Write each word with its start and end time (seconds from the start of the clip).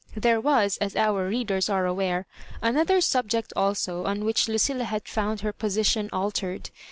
There 0.15 0.41
was, 0.41 0.77
as 0.77 0.95
our 0.95 1.27
readers 1.29 1.69
are 1.69 1.85
aware, 1.85 2.25
another 2.59 3.01
subject 3.01 3.53
also 3.55 4.05
on 4.05 4.25
which 4.25 4.47
Lucilla 4.49 4.85
had 4.85 5.07
found 5.07 5.41
her 5.41 5.53
po 5.53 5.67
sition 5.67 6.09
altered. 6.11 6.71